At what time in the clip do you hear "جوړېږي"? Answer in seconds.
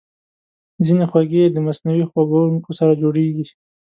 3.01-3.45